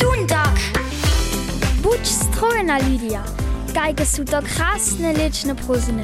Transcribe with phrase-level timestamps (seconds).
[0.00, 0.58] Dundak.
[1.82, 3.22] Buč strojna Lidija,
[3.74, 6.02] gajke su to krasne lečne prozne.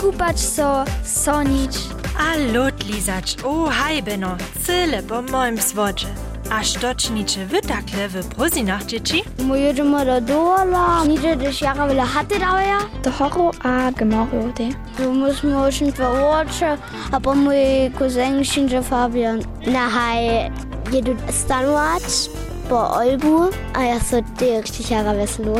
[0.00, 1.76] Kupač so, sonič.
[2.18, 4.36] A lot lizač, o hajbeno,
[4.66, 6.06] cele po mojem svoče.
[6.50, 9.22] A štočniče v takle v prozinah, čeči?
[9.38, 12.80] Mu jedemo do dola, niče deš jara vele hate daveja.
[13.04, 14.72] Do horu a gemoru de.
[14.96, 16.74] Tu musimo očin dva oče,
[17.12, 19.42] a pa moj kozenšin že Fabian.
[19.66, 20.50] Na haj
[20.92, 22.47] jedu stanovač.
[22.68, 25.56] Po Olgu, a ja so ty richtig jara weselu.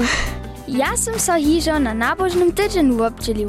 [0.68, 3.48] Ja som so hižo na nabožnym tydzieniu obdzielił.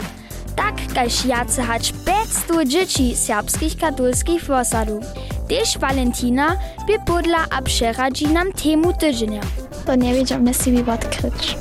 [0.55, 5.03] Tak, kaž jace hać 500 dzieci serbskich katolskich wosadów.
[5.49, 6.55] Też Valentina
[6.88, 9.41] by podla a przeradzi nam temu tydzienia.
[9.85, 11.57] To nie wiedziałam sobie odkryć.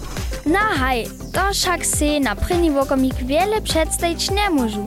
[0.47, 4.85] Na haj, to však se na první vokomik wiele przedstawić nie może.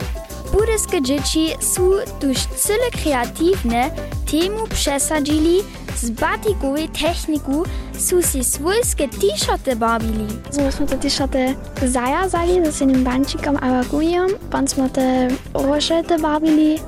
[0.51, 1.81] Budyske dzieci są
[2.19, 3.89] tuż cyle kreatywne,
[4.31, 5.57] temu przesadzili
[5.95, 7.63] z batikowej techniku
[7.97, 10.27] są si swojskie t-shirty barbili.
[10.51, 16.79] So myśmy te t-shirty zajazali ze synym bancikom a gujem, pan smo te rożete barbili,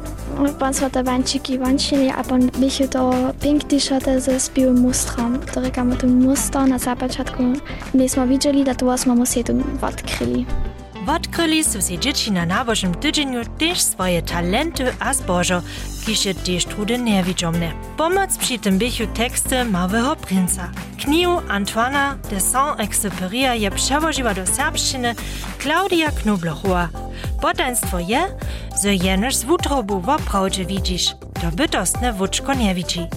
[0.60, 3.12] pan smo te banciki wančili a pan bychu to
[3.42, 6.78] pink t-shirty ze spiłym mustrom, które kamy tu muster na
[7.94, 10.46] nie smo widzieli, da to smo musi tu odkryli.
[11.08, 15.62] Odkryli su si dzieci na nabożnym tydzieniu też swoje talenty a zbożo,
[16.06, 17.72] kisze też trudy niewidziomne.
[17.98, 20.72] Pomoc przy tym bychu teksty Małego Princa.
[21.04, 25.16] Knihu Antoana de Saint-Exupéry'a je przewoziła do serbszczyny
[25.58, 26.90] Klaudia Knoblochowa.
[27.42, 28.22] Potaństwo je,
[28.84, 33.08] że jenoż z wutrobu w oprawdzie widzisz, to bytostne wuczko nie widzi.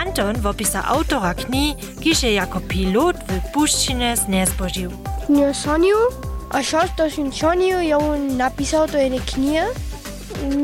[0.00, 4.92] Anton wopisa autora kni, kisze jako pilot w puszczynę z niezbożył.
[5.28, 5.96] Nie sonił,
[6.50, 9.64] A što sem čonil, je on napisal to ene knjige.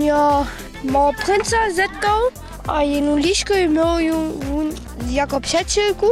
[0.07, 0.45] Ja,
[0.83, 2.21] malo princa zetkal,
[2.69, 3.87] a eno liško je imel
[4.59, 4.73] on
[5.11, 6.07] jako pšečelku.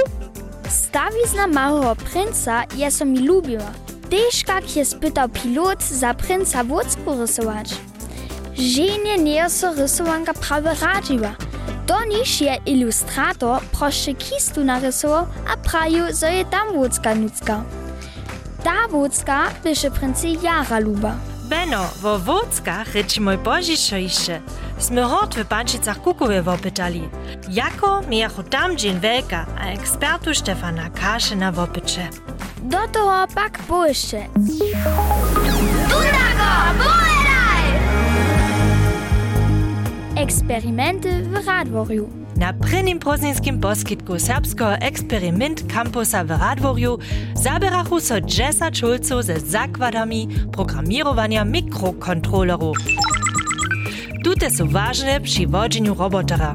[0.69, 3.73] Stawizna małego princa jest mi lubiła.
[4.11, 7.69] Też jak je spytał pilot za princa wódzku rysować.
[8.55, 11.35] Żenie nie jest rysowanka prawie radziła.
[11.87, 17.65] Do nich je ilustrator proszę kistu narysował, a praju, że je tam wódzka nucka.
[18.65, 21.15] Ta wódzka bysze princy jara luba.
[21.49, 24.41] Beno, wo Wódzkach ryci mój bożiszo iще.
[24.79, 27.09] Sme hort w Pančicach Kukowie wopytali.
[27.51, 32.09] Jako miacho tam dzień wielka, a ekspertu Stefana Kaszyna wopycze.
[32.63, 34.27] Do toho pak bošte.
[35.89, 37.67] Dundago, bumeraj!
[40.17, 42.22] Eksperymenty w Radworju.
[42.43, 46.99] Na prvním prozninskim poskitku serbskiego eksperiment kampusa w Radworju
[47.35, 52.77] zabierachu so 10 šulcov ze zakładami programirowania mikrokontrolerów.
[54.25, 56.55] Tute są ważne przy wodzeniu robotera.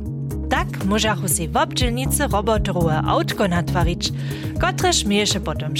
[0.49, 4.11] Tak możachu si w obdzielnicy roboterowe autko natwarić,
[4.61, 5.73] kotreż miesze potem.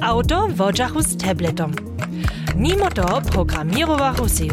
[0.00, 1.72] Auto wodzachu z tabletom.
[2.56, 4.50] Mimo to programirowachu si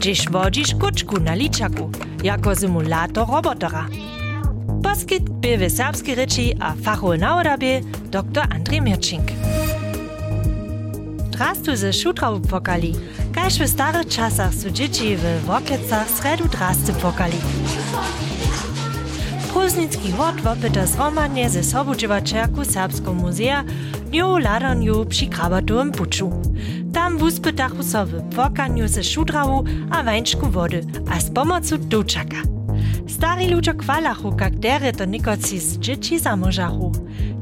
[0.00, 1.90] gdzieś wodzisz kuczku na liczaku,
[2.24, 3.86] jako symulator robotera.
[4.82, 7.80] Poskit by w serbskiej ryczy a fachowy naodabie
[8.10, 9.32] dr Andrzej Mirczink.
[11.30, 12.94] Drastu ze szutrał pokali,
[13.32, 17.38] każ w starych czasach su dzieci w Woklecach sredu drasty pokali.
[19.52, 23.64] Pruznicki wod wopyta zromadnie ze sobudziwaczerku Serbską muzea
[24.10, 26.42] dniu ladaniu przy krabatowym puczu.
[26.92, 32.36] Tam wuspytachu so w płakaniu ze szudrawu a wańczku wody, a z pomocą duczaka.
[33.08, 36.92] Stari ludzie kwalachu, jak dery to nikoci z dzieci zamożachu.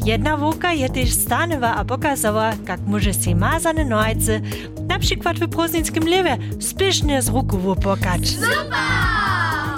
[0.04, 4.41] Jedna woka je też stanowa a pokazała, jak może si mazane nojce,
[4.88, 8.37] na przykład w proznickim lewie, spiesznie z ruku wopokać.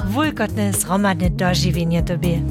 [0.05, 2.43] Wulkotne zromadne dożywienie tobie.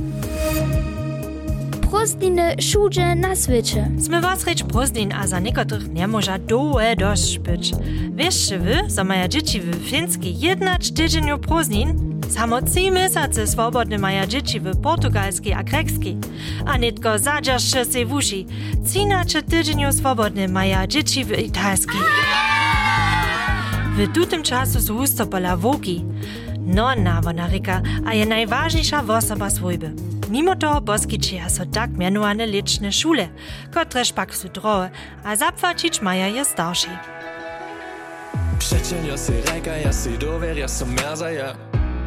[1.99, 3.83] Prostiny šuđe na sviče.
[3.99, 7.73] Sme was reč prozdin, a za niekotrych nie może dołe dość być.
[8.15, 12.21] Wiesz, wy, za maja dzieci w Finskiej jednać tydzieniu prozdin?
[12.29, 16.17] Samo trzy miesiące swobodne maja dzieci w portugalskiej a greckiej.
[16.65, 18.45] A nitko zadziaszcze se w uszy.
[18.85, 22.01] Trzynacze tydzieniu swobodne maja dzieci w italskiej.
[23.97, 26.05] W tutym czasu są hustopola woki.
[26.59, 30.18] No, nawona rika, a je najważniejsza osoba swojby.
[30.29, 33.27] Mimo toho poskyčia so tak mianowane liczne szule,
[33.73, 34.89] kotreż pak su drohe,
[35.23, 36.89] a zapłacić maja je starsi.
[38.59, 41.55] Przecież ja si reka, ja si dover, ja som merza, ja.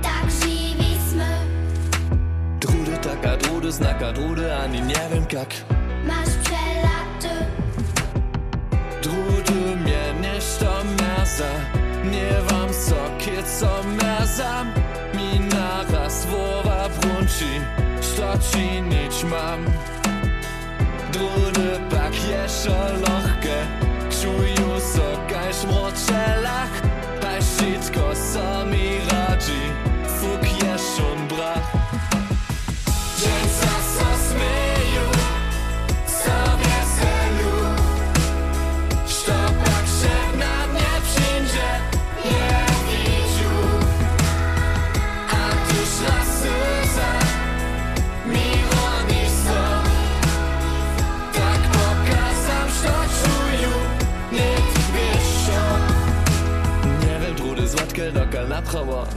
[0.03, 1.27] Tak živí sme.
[2.61, 5.51] Drude taka, drude znaka, drude ani nie wiem jak.
[6.07, 7.35] Máš přelaty.
[9.03, 10.71] Drude mnie nešto
[11.01, 11.53] merza,
[12.11, 14.65] nie wam so, kid so merza.
[15.15, 16.91] Mi naraz, wo war
[18.61, 19.65] nič mam
[21.13, 23.67] Drudy pak jeszcze lochkę
[24.23, 26.83] Czuję, so kaj szmrocze lach
[27.21, 29.72] Paś sitko sami radzi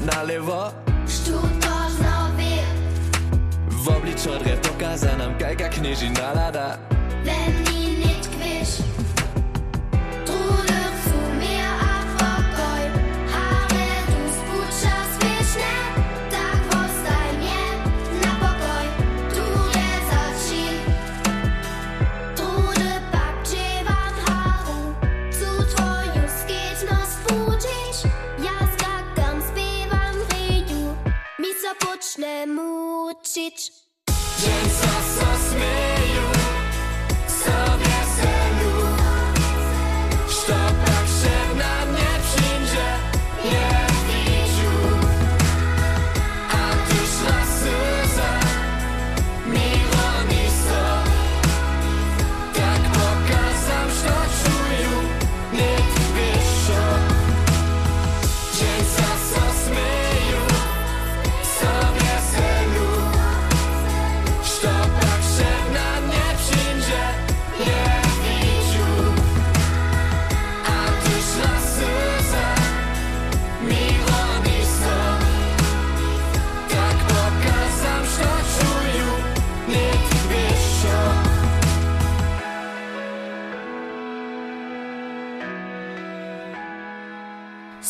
[0.06, 0.74] nalewa
[1.08, 2.52] Sztuka znowu.
[3.70, 6.78] W obliczu odrew pokazanem Kajka knieży nalada
[7.26, 7.65] Będę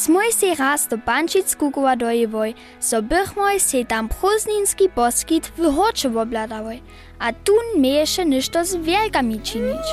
[0.06, 6.82] Smoj se raz do Bančicku dojevoj, so bychmoj se tam prozninski boskit w horče obladavoj,
[7.20, 9.86] a tun mieješe ništo z wielkami činić.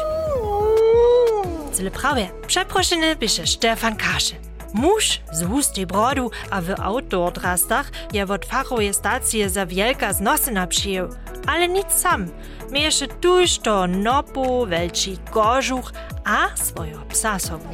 [1.73, 2.31] Zle prawie.
[2.47, 4.35] Przeproszony bysze Stefan Kasze.
[4.75, 10.67] Muž z hustej brodu a w outdoor drastach je od fachowej stacji za wielka znosyna
[10.67, 11.09] przyjął.
[11.47, 12.29] Ale nic sam.
[12.71, 15.93] Miejesze tuż to nopu, welczy kożuch
[16.25, 17.69] a swojego psa sobą.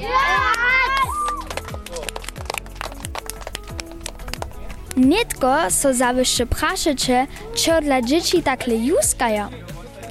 [4.97, 9.49] Nitko so zawyższe praszycze, čo dla dzieci takle juskaja.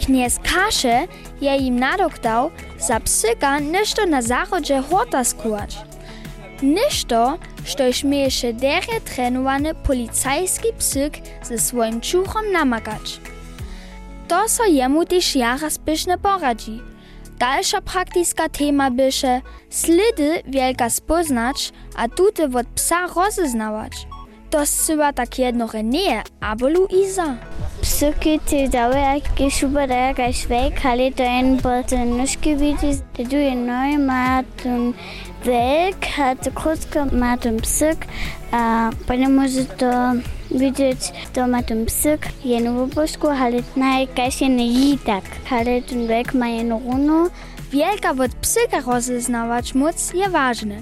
[0.06, 1.08] Kniez Kasze
[1.42, 5.78] je im nadok dał za psyka ništo na zachodzie horta skuwać.
[6.62, 11.14] Ništo, štož mieješe derje trenowany policajski psyk
[11.44, 13.20] ze swoim čuchom namakać.
[14.28, 16.82] To so jemu też jara spieszne poradzi.
[17.40, 24.08] Dalsza praktiska tema bysze slidy wielka spoznać, a tute od psa rozeznawać.
[24.50, 27.36] To syła tak jednore nie, abo Luisa.
[27.82, 33.24] Psyki ti dały jakieś super jakaś weg, ale to en po ten nóżki widzisz, to
[33.24, 34.94] tu je noj ma ten
[35.46, 38.08] weg, a to krótko ma ten psyk,
[38.52, 39.92] a potem może to
[40.52, 41.00] widzieć,
[41.34, 46.08] to ma ten psyk, jedno w bożku, ale na jakaś nie i tak, ale ten
[46.08, 47.30] weg ma jedno runo,
[47.72, 50.82] Wielka od psyka rozeznawać moc je ważne.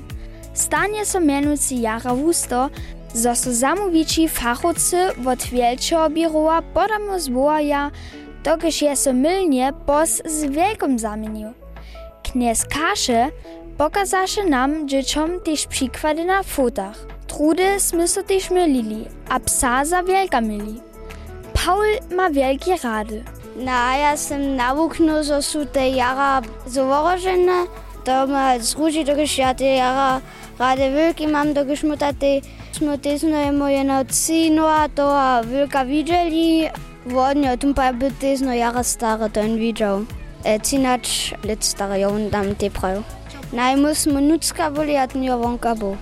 [0.53, 2.69] Stanie so mianujcy jara wusto,
[3.13, 4.97] zo so zamówici fachowcy
[5.27, 7.91] od wielczego biura podamu zwoja,
[8.43, 11.49] dokiż je so mylnie pos z wielką zamienił.
[12.23, 13.29] Kniez Kasze
[13.77, 17.14] pokazaše nam dzieciom też przykłady na fotach.
[17.35, 20.79] Strudes müsset ich mir Lili, Absasa Welgameli.
[21.53, 23.25] Paul ma Wel gerade.
[23.57, 27.67] Naja sem Nabuknoser su de Jara sowarne,
[28.05, 30.21] da ma als Ruji do gescherte Jara
[30.57, 36.71] rade wëk im am do geschmuterte, Schmutesno e mojenno Zinoa do a wëka Vigeli,
[37.03, 40.05] wurden ja tun bei Bethesno Jahrestare dein Video.
[40.61, 43.03] Zinatsch letzter Jahrhundert am Debrau.
[43.51, 45.97] Nei muss man nutzka wolle hat Jo Wonkabo.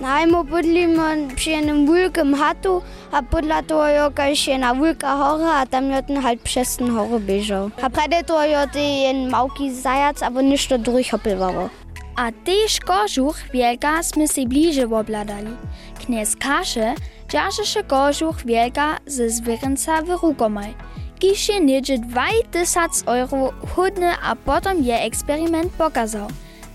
[0.00, 1.18] Minutka boli, a ten jawonka był.
[1.20, 5.90] Najmo budlimo przy jednym wielkim hatu, a podla toho jakaś na wielka hora, a tam
[5.90, 7.70] je ten halt przez ten horę bieżał.
[7.82, 11.68] A prede to je ten małki zajac, aber nichts da durchhoppelwało.
[12.16, 15.54] A tež kožuch wielka sme si bliže obladali.
[16.02, 16.94] Kniez Kaše
[17.30, 20.74] ďažeše kožuch wielka ze zwierzęca w rukomaj.
[21.18, 26.26] Kiž je niedzie 2000 euro chudny a potom je eksperiment pokazał.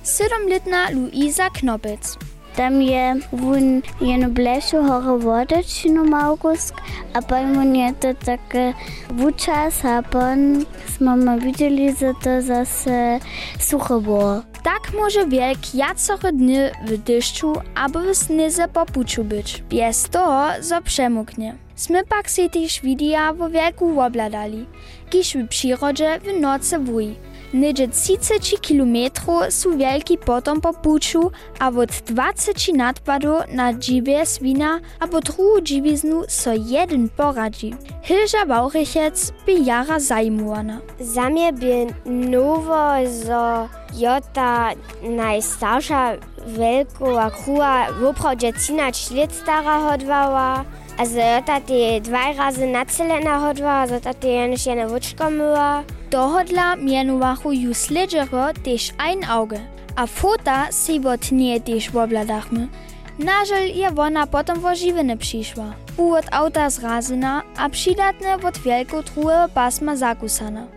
[0.03, 2.32] Siedemletna Luisa Knopec.
[3.31, 6.73] Wun jeno blešu hore vode činom august,
[7.13, 8.73] a pojmu je to také
[9.09, 13.19] vúčas a pon smo ma videli, že to zase
[13.59, 14.43] sucho było.
[14.63, 19.63] Tak może wielk jacore dny w deszczu albo w snyze popuczu być.
[19.69, 21.55] Bez toho, zo przemoknie.
[21.75, 24.65] Sme pak si też widia wo wielku obladali,
[25.09, 27.15] kiż w przyrodzie w nocy wuj.
[27.53, 28.97] Niedzie 30 km
[29.49, 35.61] su wielki potom po puczu, a od 20 nadpadu na dziwie swina, a po druhu
[35.61, 37.75] dziwiznu so jeden poradzi.
[38.01, 40.79] Hilža Bauchechec by jara zajmowana.
[40.99, 42.89] Za mnie by nowo,
[43.25, 44.69] zo jota
[45.03, 46.11] najstarsza
[46.47, 50.65] wielka kruha woprawdzie 13 lat stara hodwała.
[50.97, 55.83] Also jota te dwa razy na celena hodwała, zota te jenoś jene wuczko myła.
[56.11, 59.59] Dohodla mianowachu ju sledžero tež ein auge,
[59.95, 62.67] a fota si od nje tež obladachmy.
[63.19, 65.75] Nažal je ona potom vo živene přišla.
[65.97, 70.67] U od auta zrazena a přidatne od wielko truhe pasma zakusana.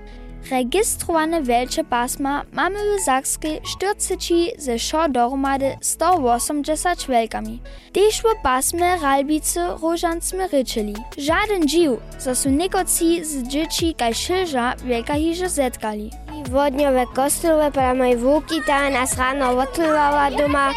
[0.50, 7.60] Registrovane welče pasma mamy w Zakskiej sztyrcyci ze šo doromady 180 welkami.
[7.92, 10.94] Težvo pasme ralbice rožancmi ryčili.
[11.18, 16.10] Žaden živ, za su nekoci z džiči kaj šilža velka hiža zetkali.
[16.50, 20.70] Vodňové kostolové prama i vúkita nás ráno otlvala doma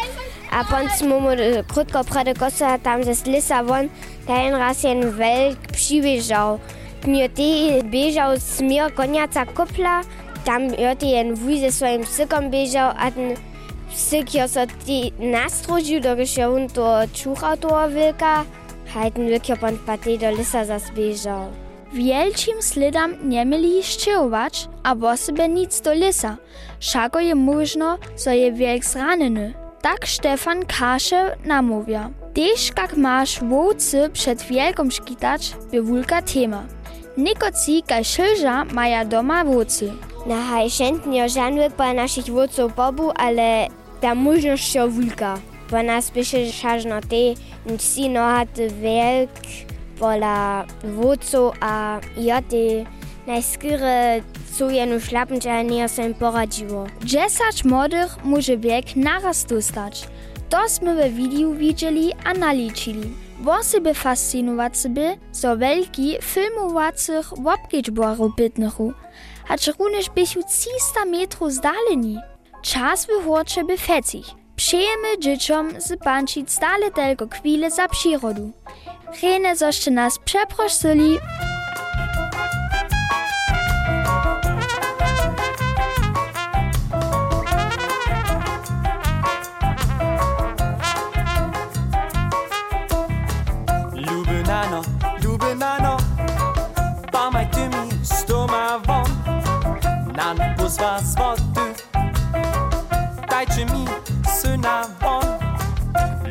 [0.50, 1.30] a pon smo mu
[1.70, 3.88] krutko prede kostola tam ze lisa von,
[4.26, 6.58] ten raz jen velk přivěžal.
[7.06, 10.00] Mnie ty bieżał smier koniaca kopla,
[10.44, 13.36] tam joty jen wuj ze swoim psykom bieżał, a ten
[13.90, 18.44] psyk jo so ty nastrožił, dokiż on to čuchał toho wilka,
[18.94, 21.46] a ten wilk jo pon patej do lisa zas bieżał.
[21.92, 26.36] Wielčim sledam nie mieli ščerować, a wo sebe nic do lisa.
[26.80, 29.54] Šako je možno, so je wielk zraneny.
[29.82, 32.10] Tak Stefan Kasze namówia.
[32.34, 36.79] Tež kak masz wołcy przed wielką szkitać, by wulka tema.
[37.16, 39.90] Nikoci kaj szylża maja doma wocy.
[40.26, 43.66] Na hajšentnjo žanvek pa našich vodcov pobu, ale
[43.98, 45.42] ta možnosť šo vulka.
[45.66, 47.34] Po nás piše šažno te,
[47.78, 49.42] si nohat velk
[49.98, 52.86] pola vodcov a ja te
[53.26, 54.22] najskýre
[54.54, 56.86] sú jenu šlapnča nie sa im poradziło.
[57.02, 60.06] 10 młodych może wiek naraz dostać.
[60.48, 63.29] To sme we widiu widzieli a naliczyli.
[63.40, 68.92] Woseby fascinować sobie, so wielki filmowacych wobkiczborów bytnychu,
[69.48, 72.18] acz również bychu 300 metrów zdaleni.
[72.62, 74.26] Czas wychorcze by fecich.
[74.56, 78.50] Przyjemy dzieciom z bančić stale tylko chwile za przyrodu.
[79.22, 81.18] Rene zoście nas przeprosili,
[100.20, 101.66] nan pozva zvoty,
[103.30, 103.84] dajcie mi
[104.28, 105.24] syna von.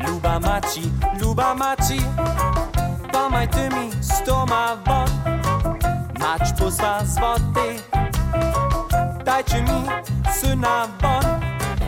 [0.06, 0.86] Luba maci,
[1.20, 1.98] luba maci,
[3.12, 5.10] pamajte mi s doma von,
[6.20, 7.82] mać pozva zvoty,
[9.24, 9.80] dajcie mi
[10.38, 11.24] syna von.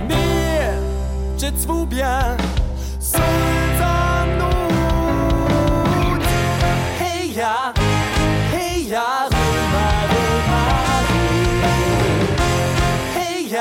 [0.09, 0.75] Mir,
[1.38, 2.37] dziec bien,
[2.99, 3.62] seul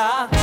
[0.02, 0.41] Hey ja,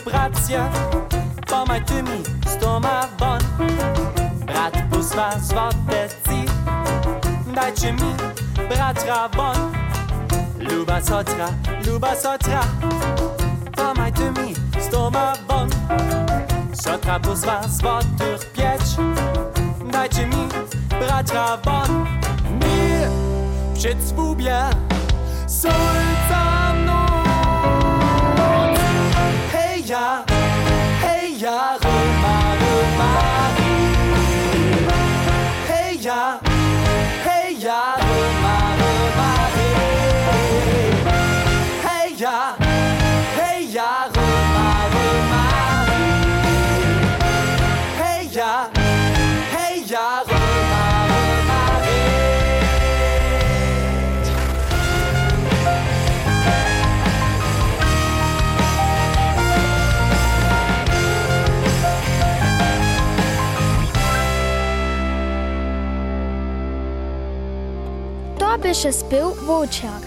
[0.00, 0.60] lube bracie,
[1.46, 3.40] pomajte mi z doma von.
[4.46, 6.44] Brat pozva zvoteci,
[7.54, 8.14] dajcie mi
[8.68, 9.72] bratra von.
[10.58, 11.48] Luba sotra,
[11.86, 12.62] luba sotra,
[13.76, 15.68] pomajte mi z doma von.
[16.72, 18.96] Sotra pozva zvotych pieć,
[19.92, 20.48] dajcie mi
[21.00, 22.06] bratra von.
[22.60, 23.08] Mir
[23.74, 24.70] przed zwubia,
[25.46, 26.49] sol
[36.00, 36.39] 시작.
[68.80, 70.02] ще спив вовчар.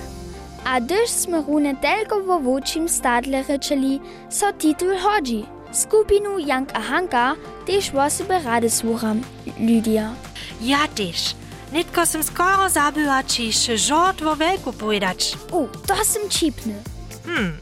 [0.65, 3.99] А дыш смирune telko vo vočim stadle rečeli,
[4.29, 5.45] so titul hodži.
[5.81, 7.35] Skupinu Jank Ahanka
[7.67, 9.21] tež vosebe rade sluham,
[9.59, 10.15] Lidija.
[10.61, 11.35] Ja tež.
[11.73, 15.37] Netko sem skoro zabila, či še žort vo veliko povedač.
[15.53, 16.81] U, to sem čipne.
[17.29, 17.53] Hm,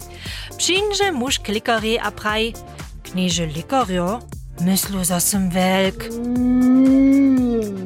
[0.56, 2.56] přinže muž klikari a praj.
[3.12, 4.24] Kneže likarjo?
[4.64, 6.08] Myslu, za sem velik.
[6.08, 7.11] Mm.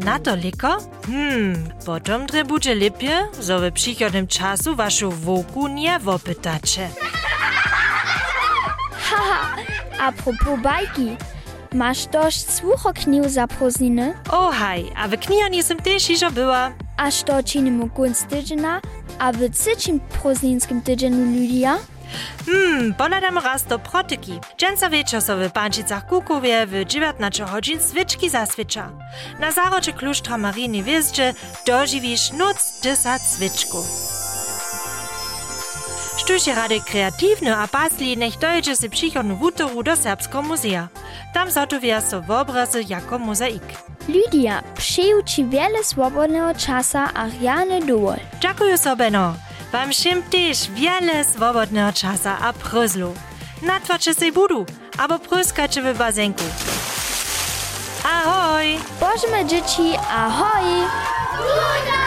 [0.05, 0.77] Na to liko?
[1.05, 6.89] Hmm, potom dre bude lepje, zo w przychodnym czasu waszą woku nie wopytacie.
[8.91, 9.55] Haha,
[9.99, 11.17] a propos bajki.
[11.73, 14.13] Masz dość słuchoknił za prózdniny?
[14.31, 16.71] O haj, a w knihan jestem też iżo była.
[16.97, 18.81] A što činimo gunc tydziena,
[19.19, 21.77] a w trzecim prózdninskim tydzieniu Lydia?
[22.45, 24.39] Hmm, ponadam raz do protyki.
[24.57, 28.89] Dżęca wieczor so w Pančicach Kukowie w 19 godzin switczki zaswicza.
[29.39, 31.33] Na zarocze klusztra Marini Wiezdże
[31.67, 33.85] dożywisz noc dysa switczków.
[36.17, 40.87] Sztuście rady kreatywne a pasli niech dojdzie się przychodnu wutoru do Serbskiego Muzea.
[41.33, 43.63] Tam zotowia so w obrazy jako mozaik.
[44.07, 48.17] Lydia, przyjął ci wiele swobodnego czasu a rjany dowol.
[48.39, 49.33] Dziękuję sobie no.
[49.75, 49.89] Wam
[50.31, 53.13] też wiele swobodnego czasu a prozlu.
[53.61, 54.65] Natwacze się budu,
[54.97, 56.43] albo pryskacze w bazenku.
[58.03, 58.79] Ahoj!
[58.99, 60.63] Bożme dzieci, ahoj!
[61.37, 62.04] Buda!